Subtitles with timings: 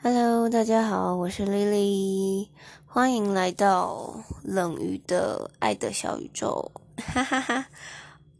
[0.00, 2.46] Hello，大家好，我是 Lily，
[2.86, 7.66] 欢迎来到冷鱼的爱的小宇宙，哈哈哈，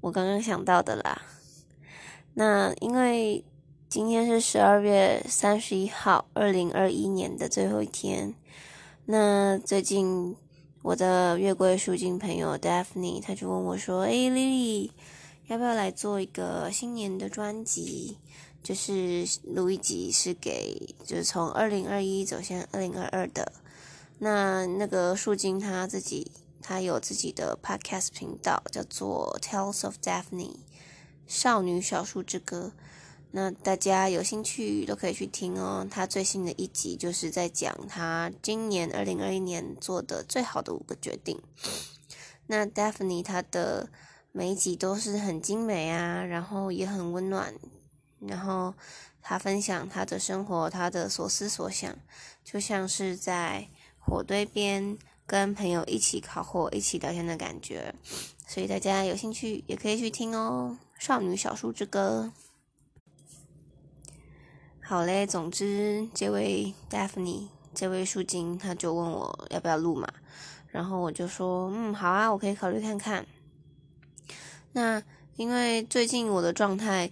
[0.00, 1.20] 我刚刚想到的啦。
[2.32, 3.44] 那因为
[3.90, 8.34] 今天是十二月三十一号，二零二一年的最后一天。
[9.04, 10.34] 那最近
[10.80, 14.90] 我的月桂树精朋友 Daphne，他就问我说：“哎，Lily，
[15.46, 18.18] 要不要来做一个新年的专辑？
[18.62, 23.52] 就是录一集是给，就是从二零二一走向二零二二的。
[24.18, 30.54] 那那个树精他自己，他有自己的 podcast 频道，叫做 Tales of Daphne，
[31.26, 32.72] 少女小树之歌。”
[33.34, 35.88] 那大家有兴趣都可以去听哦。
[35.90, 41.40] 他最新的一集就是在讲他今年二零二一年做的最好的五个决定。
[42.46, 43.88] 那 Daphne 他的
[44.32, 47.54] 每一集都是很精美啊，然后也很温暖。
[48.18, 48.72] 然后
[49.20, 51.94] 他分享他的生活，他的所思所想，
[52.42, 53.68] 就像是在
[53.98, 57.94] 火堆边跟朋友一起烤火、一起聊天的感觉。
[58.46, 62.32] 所以大家有兴趣也可以去听哦，《少女小树之歌》。
[64.80, 70.08] 好嘞，总之这位 Daphne 这位树精，他就问我要不要录嘛，
[70.68, 73.26] 然后我就说，嗯，好啊，我可以考虑看看。
[74.72, 75.02] 那
[75.36, 77.10] 因为最近我的状态，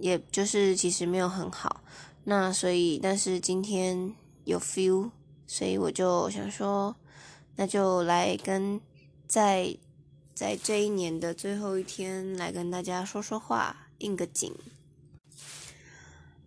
[0.00, 1.82] 也就是其实没有很好，
[2.24, 5.10] 那所以但是今天有 feel，
[5.46, 6.94] 所以我就想说，
[7.56, 8.80] 那就来跟
[9.26, 9.76] 在
[10.34, 14.52] 在这一年的最后一天来跟大家说说话，应个景。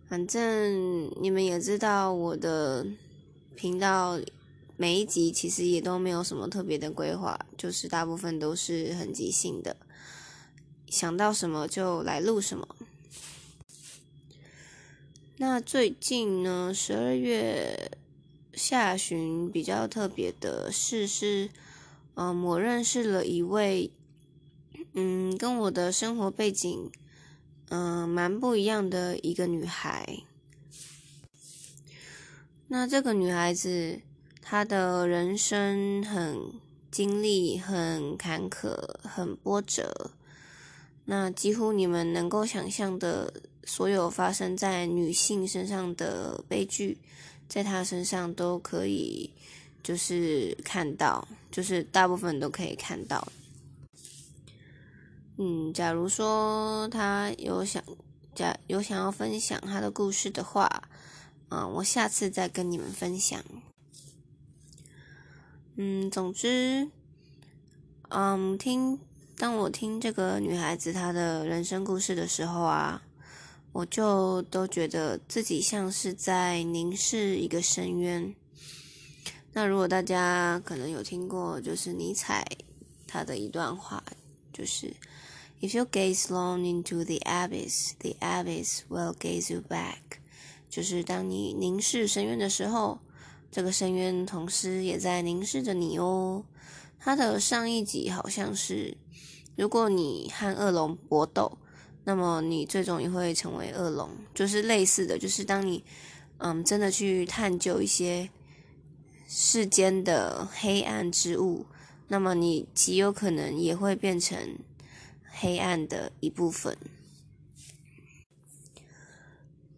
[0.06, 2.86] 反正你们也知道，我的
[3.56, 4.20] 频道
[4.76, 9.76] 每一集其实也都没有什么特别的规划，就是大部分都是很即兴的，
[10.88, 12.68] 想到什么就来录什么。
[15.36, 17.98] 那最近呢，十二月
[18.52, 21.50] 下旬比较特别的事是，
[22.14, 23.90] 嗯，我认识了一位，
[24.92, 26.90] 嗯，跟我的生活背景。
[27.70, 30.22] 嗯，蛮不一样的一个女孩。
[32.68, 34.00] 那这个女孩子，
[34.42, 36.52] 她的人生很
[36.90, 40.12] 经历很坎坷，很波折。
[41.04, 43.32] 那几乎你们能够想象的
[43.64, 46.96] 所有发生在女性身上的悲剧，
[47.48, 49.30] 在她身上都可以，
[49.82, 53.26] 就是看到，就是大部分都可以看到。
[55.36, 57.82] 嗯，假如说她有想，
[58.34, 60.88] 假有想要分享她的故事的话，
[61.50, 63.44] 嗯，我下次再跟你们分享。
[65.76, 66.88] 嗯，总之，
[68.08, 68.98] 嗯，听
[69.36, 73.02] 当我听这个女孩子她的人生故事的时候啊，
[73.72, 78.34] 我就都觉得自己像是在凝视一个深渊。
[79.52, 82.44] 那如果大家可能有听过，就是尼采
[83.06, 84.02] 他的一段话，
[84.52, 84.94] 就是。
[85.60, 90.18] If you gaze long into the abyss, the abyss will gaze you back。
[90.68, 92.98] 就是当你凝视深渊的时候，
[93.50, 96.44] 这个深渊同时也在凝视着你哦。
[97.04, 98.96] 它的上一集好像是，
[99.56, 101.58] 如果你和恶龙搏斗，
[102.04, 104.08] 那么你最终也会成为恶龙。
[104.32, 105.84] 就是类似的，就是当你
[106.38, 108.30] 嗯真的去探究一些
[109.28, 111.66] 世间的黑暗之物，
[112.08, 114.56] 那么你极有可能也会变成。
[115.36, 116.78] 黑暗的一部分，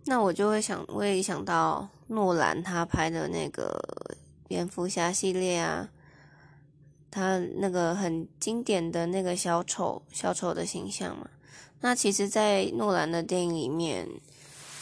[0.05, 3.83] 那我就会想，我也想到诺兰他拍的那个
[4.47, 5.89] 蝙蝠侠系列啊，
[7.11, 11.29] 他那个很经典的那个小丑，小丑的形象嘛。
[11.81, 14.09] 那其实，在诺兰的电影里面，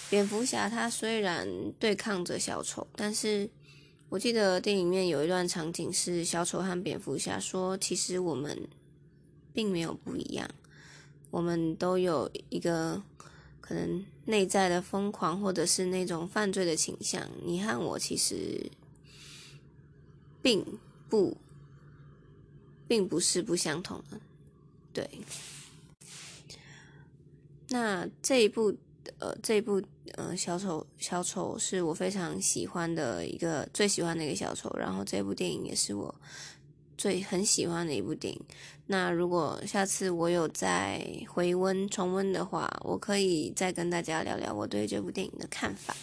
[0.09, 1.49] 蝙蝠侠他虽然
[1.79, 3.51] 对抗着小丑，但是
[4.09, 8.69] 我记得电影里面有一段场景是小丑和蝙蝠侠说：“其实我们
[9.53, 10.49] 并没有不一样。”
[11.31, 13.03] 我们都有一个
[13.61, 17.29] 可能内在的疯狂，或者是那种犯罪的倾向。
[17.45, 18.71] 你和我其实
[20.41, 20.65] 并
[21.09, 21.37] 不，
[22.87, 24.21] 并不是不相同的。
[24.93, 25.09] 对。
[27.69, 28.75] 那这一部，
[29.19, 29.83] 呃，这一部，
[30.13, 34.71] 呃，小丑，小丑是我非常喜欢的一个，最喜欢的一个小丑。
[34.79, 36.15] 然后这部电影也是我。
[36.97, 38.41] 最很喜欢的一部电影。
[38.87, 45.95] 那如果下次我有再回温重温的话，我可以再跟大家聊聊我对这部电影的看法。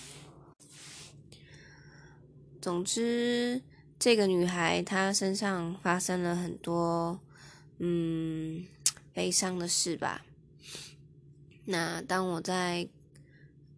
[2.61, 3.61] 总之，
[4.01, 7.19] 这个女孩她身上发生了很多
[7.77, 8.65] 嗯
[9.13, 10.25] 悲伤的事吧。
[11.65, 12.89] 那当我在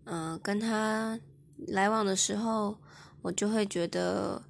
[0.06, 1.20] 嗯跟她
[1.68, 2.78] 来往的时候，
[3.22, 4.42] 我就会觉得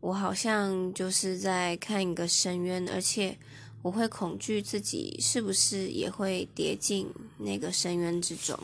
[0.00, 3.38] 我好像就是在看一个深渊，而且
[3.80, 8.58] 我会恐惧自己是不是也会跌进那个深渊之中。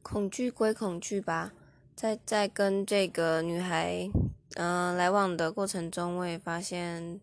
[0.00, 1.52] 恐惧归恐惧吧，
[2.02, 4.10] 在在跟这个女孩
[4.56, 7.20] 嗯来往的过程中，我也发现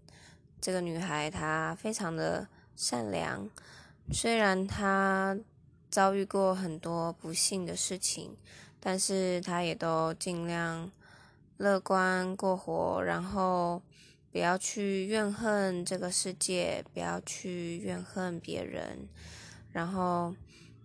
[0.61, 2.47] 这个女孩她非常的
[2.77, 3.49] 善良，
[4.09, 5.37] 虽然她
[5.89, 8.37] 遭遇过很多不幸的事情，
[8.79, 10.89] 但是她也都尽量
[11.57, 13.81] 乐观过活，然后
[14.31, 19.09] 不要去怨恨这个世界，不要去怨恨别人，
[19.73, 20.33] 然后。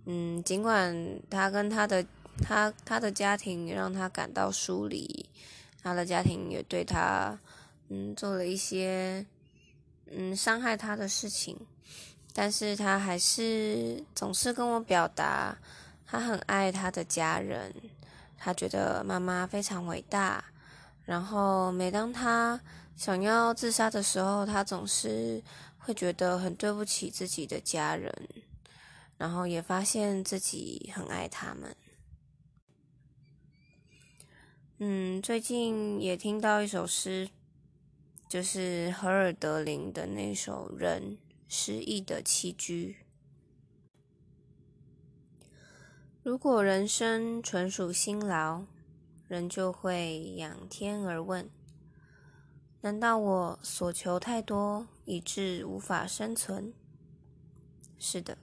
[0.06, 2.04] 嗯，尽管她跟她的
[2.42, 5.28] 他他的家庭让他感到疏离，
[5.82, 7.38] 他的家庭也对他
[7.88, 9.24] 嗯做了一些
[10.10, 11.58] 嗯伤害他的事情，
[12.32, 15.56] 但是他还是总是跟我表达
[16.06, 17.74] 他很爱他的家人，
[18.36, 20.44] 他觉得妈妈非常伟大，
[21.04, 22.60] 然后每当他
[22.96, 25.42] 想要自杀的时候，他总是
[25.78, 28.12] 会觉得很对不起自己的家人。
[29.16, 31.74] 然后也发现自己很爱他们。
[34.78, 37.30] 嗯，最近也听到一首诗，
[38.28, 41.16] 就是荷尔德林的那首《人
[41.46, 42.96] 失意的栖居》。
[46.24, 48.64] 如果人生纯属辛劳，
[49.28, 51.48] 人就会仰天而问：
[52.80, 56.74] 难道我所求太多，以致无法生存？
[57.96, 58.36] 是的。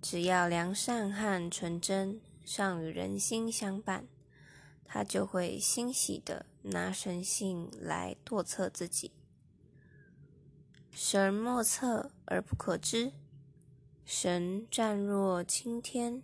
[0.00, 4.06] 只要良善和纯真尚与人心相伴，
[4.88, 9.12] 他就会欣喜的拿神性来度测自己。
[10.90, 13.12] 神莫测而不可知，
[14.04, 16.22] 神湛若青天。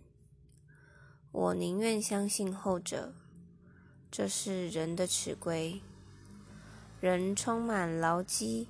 [1.31, 3.13] 我宁愿相信后者，
[4.09, 5.81] 这是人的尺规。
[6.99, 8.67] 人充满牢基，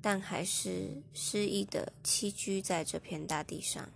[0.00, 3.90] 但还是失意的栖居在这片大地上。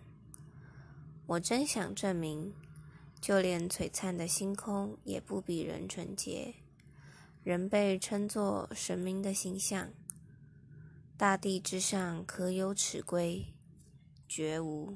[1.26, 2.52] 我真想证明，
[3.24, 6.56] 就连璀璨的星空也不比人纯洁。
[7.42, 9.88] 人被称作神明的形象，
[11.16, 13.46] 大地之上可有尺规？
[14.28, 14.94] 绝无。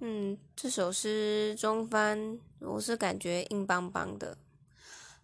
[0.00, 4.38] 嗯，这首诗中翻，我是感觉硬邦邦的，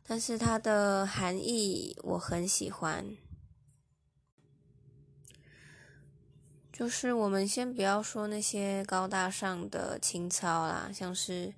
[0.03, 3.17] 但是它的含义我很喜欢。
[6.79, 11.53] 就是我们先不要说那些高大上的情操啦，像是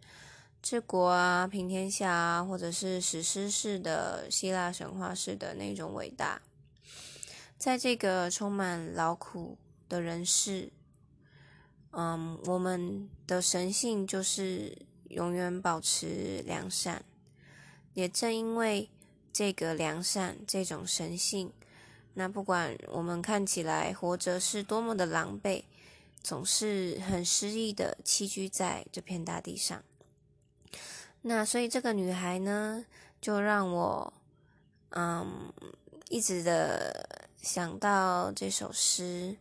[0.62, 6.40] 治国啊、平天下啊，或者是史诗式的希腊神话式的那种伟大，
[7.58, 9.58] 在这个充满劳苦
[9.90, 10.72] 的人世，
[11.90, 14.74] 嗯，我们的神性就是
[15.10, 17.04] 永远保持良善，
[17.92, 18.88] 也正因为
[19.34, 21.52] 这个良善这种神性。
[22.14, 25.62] 那不管我们看起来活着是多么的狼狈，
[26.22, 29.82] 总是很失意的栖居在这片大地上。
[31.22, 32.84] 那所以这个女孩呢，
[33.20, 34.12] 就让我
[34.90, 35.52] 嗯
[36.08, 39.36] 一直的想到这首诗。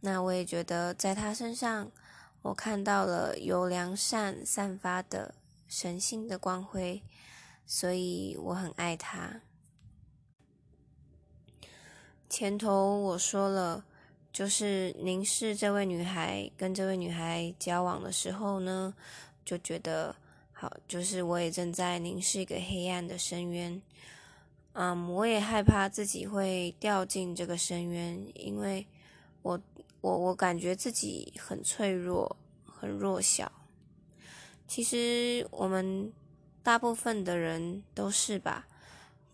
[0.00, 1.90] 那我也觉得在她身上，
[2.42, 5.34] 我看到了由良善散发的
[5.66, 7.02] 神性的光辉，
[7.64, 9.40] 所以我很爱她。
[12.34, 13.84] 前头我说了，
[14.32, 18.92] 就是凝视这位女孩，跟这位女孩交往的时候呢，
[19.44, 20.12] 就觉得
[20.52, 23.80] 好，就是我也正在凝视一个黑暗的深渊，
[24.72, 28.84] 嗯，我也害怕自己会掉进这个深渊，因为
[29.42, 29.60] 我
[30.00, 32.36] 我我感觉自己很脆弱，
[32.66, 33.52] 很弱小。
[34.66, 36.12] 其实我们
[36.64, 38.66] 大部分的人都是吧。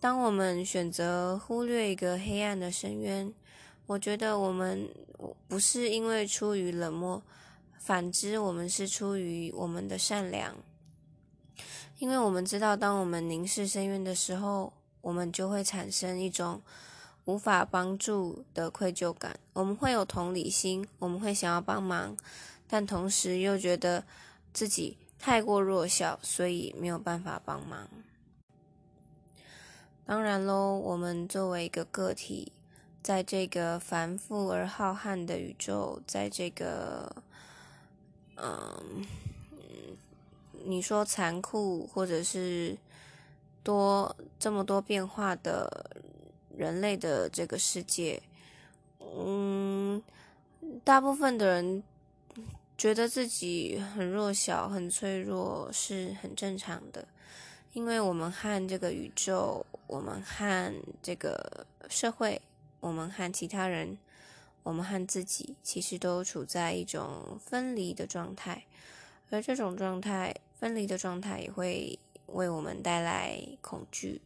[0.01, 3.31] 当我们选择忽略一个黑暗的深渊，
[3.87, 4.89] 我觉得我们
[5.47, 7.23] 不是因为出于冷漠，
[7.79, 10.57] 反之，我们是出于我们的善良。
[11.99, 16.63] 因为我们知道，当我们凝视深渊的时候，我们就会产生一种
[17.27, 19.39] 无法帮助的愧疚感。
[19.53, 22.17] 我们会有同理心，我们会想要帮忙，
[22.67, 24.03] 但同时又觉得
[24.55, 27.87] 自己太过弱小，所以没有办法帮忙。
[30.11, 32.51] 当然喽，我们作为一个个体，
[33.01, 37.23] 在这个繁复而浩瀚的宇宙，在这个，
[38.35, 39.07] 嗯，
[40.65, 42.77] 你说残酷或者是
[43.63, 45.93] 多这么多变化的
[46.57, 48.21] 人类的这个世界，
[49.17, 50.03] 嗯，
[50.83, 51.85] 大部分的人
[52.77, 57.07] 觉得自己很弱小、很脆弱是很正常的，
[57.73, 62.41] 因为我们和这个宇宙，我们和这个社会，
[62.81, 63.99] 我们和其他人，
[64.63, 68.65] 我们和自己，其实都处在一种分离的状态，
[69.31, 74.21] 而这种状态，分离的状态也会为我们带来恐惧。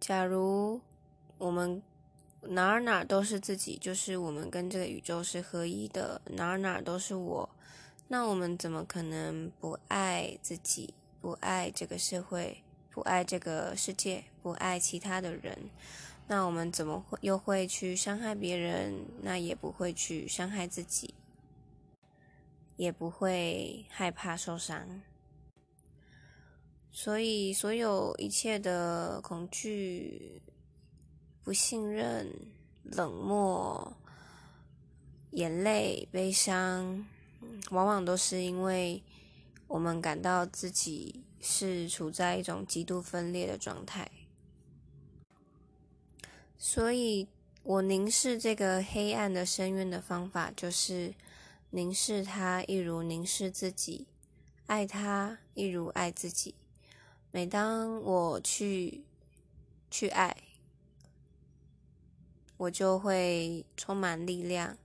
[0.00, 0.80] 假如
[1.38, 1.82] 我们。
[2.48, 7.48] 哪儿哪儿都是自己，就是我们跟这个宇宙是合一的，哪儿哪儿都是我。
[8.08, 15.70] 那我们怎么可能不爱自己，不爱这个社会，不爱这个世界，不爱其他的人？
[16.28, 19.06] 那我们怎么会又会去伤害别人？
[19.22, 21.14] 那也不会去伤害自己，
[22.76, 25.02] 也不会害怕受伤。
[26.90, 30.42] 所以，所有一切的恐惧。
[31.44, 32.32] 不信任、
[32.84, 33.96] 冷漠、
[35.32, 37.04] 眼泪、悲伤，
[37.70, 39.02] 往往都是因为
[39.66, 44.10] 我们感到自己是处在一种极度分裂的状态。
[46.58, 47.28] 所以，
[47.62, 51.14] 我凝视这个黑暗的深渊的方法，就是
[51.70, 54.06] 凝视它，一如凝视自己；
[54.66, 56.54] 爱它，一如爱自己。
[57.30, 59.02] 每当我去
[59.90, 60.36] 去爱。
[62.58, 64.78] 我就会充满力量，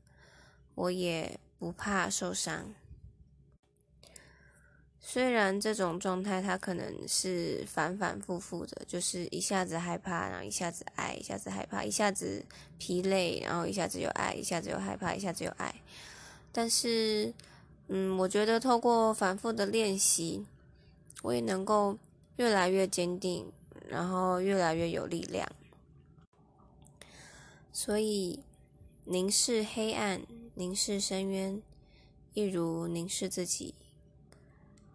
[0.74, 2.74] 我也不怕受伤。
[5.00, 12.46] 虽然这种状态它可能是反反复复的，就是一下子害怕，然后一下子爱，一下子害怕，一下子
[12.78, 15.74] 疲累，然后一下子又爱，一下子又害怕，一下子又爱。
[16.52, 17.34] 但是，
[17.88, 20.46] 嗯，我觉得透过反复的练习，
[21.22, 21.98] 我也能够
[22.36, 23.50] 越来越坚定，
[23.88, 25.50] 然后越来越有力量。
[27.72, 28.44] 所以，
[29.06, 30.22] 凝视黑暗，
[30.60, 31.62] 凝视深渊，
[32.34, 33.76] 一如凝视自己；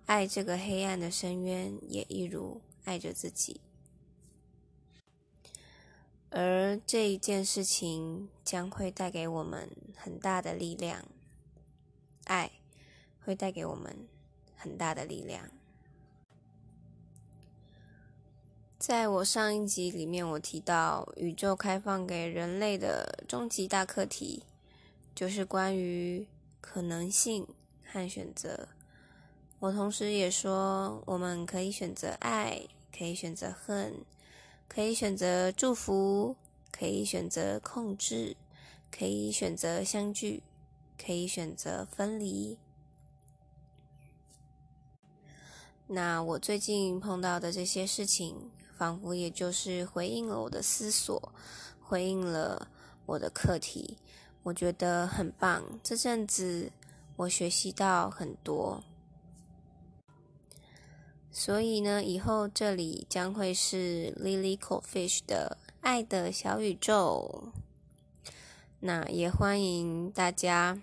[0.06, 3.60] 爱这个黑暗的深渊，也一如爱着自己。
[6.30, 11.04] 而这一件事情将会带给我们很大的力量，
[12.24, 12.50] 爱
[13.24, 14.08] 会带给我们
[14.56, 15.48] 很大的力量。
[18.80, 24.42] 在我上一集里面，我提到宇宙开放给人类的终极大课题，
[25.14, 26.26] 就是关于
[26.60, 27.46] 可能性
[27.84, 28.68] 和选择。
[29.58, 32.66] 我同时也说，我们可以选择爱，
[32.96, 34.04] 可以选择恨，
[34.68, 36.36] 可以选择祝福，
[36.70, 38.36] 可以选择控制，
[38.90, 40.42] 可以选择相聚，
[40.98, 42.58] 可以选择分离。
[45.86, 48.50] 那我最近碰到的这些事情。
[48.74, 51.32] 仿佛也就是回应了我的思索，
[51.80, 52.68] 回应了
[53.06, 53.96] 我的课题，
[54.42, 55.62] 我觉得很棒。
[55.82, 56.70] 这阵子
[57.16, 58.82] 我学习到很多，
[61.30, 67.52] 所以呢，以后这里将会是 Lily Cold Fish 的爱的小宇宙。
[68.80, 70.80] 那也欢迎大家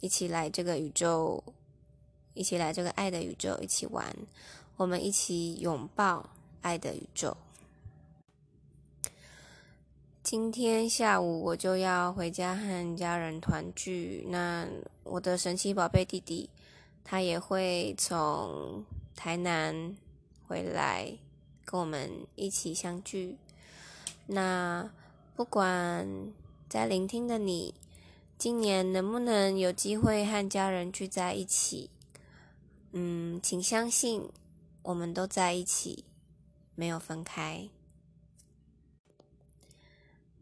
[0.00, 1.42] 一起来这个宇宙，
[2.34, 4.14] 一起来这个爱的宇宙一起玩，
[4.76, 6.30] 我们一起拥抱。
[6.64, 7.36] 爱的宇宙。
[10.24, 14.24] 今天下午我就要回家和家人团聚。
[14.30, 14.66] 那
[15.02, 16.48] 我的神奇宝贝弟弟，
[17.04, 18.82] 他也会从
[19.14, 19.94] 台南
[20.48, 21.12] 回来
[21.66, 23.36] 跟我们一起相聚。
[24.26, 24.90] 那
[25.36, 26.08] 不管
[26.70, 27.74] 在聆听的你，
[28.38, 31.90] 今年能不能有机会和家人聚在一起？
[32.92, 34.26] 嗯，请相信，
[34.84, 36.06] 我们都在一起。
[36.76, 37.68] 没有分开，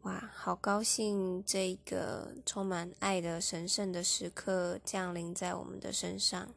[0.03, 1.45] 哇，好高兴！
[1.45, 6.53] 这个充满爱的神圣的时刻降临在我们的身上。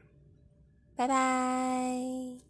[0.98, 2.49] 拜拜。